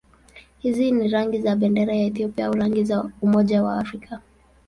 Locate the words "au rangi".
2.45-2.83